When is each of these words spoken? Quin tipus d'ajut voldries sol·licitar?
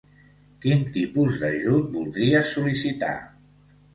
Quin 0.63 0.79
tipus 0.95 1.35
d'ajut 1.43 1.93
voldries 1.97 2.53
sol·licitar? 2.57 3.13